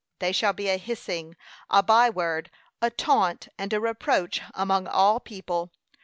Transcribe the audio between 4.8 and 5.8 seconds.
all people.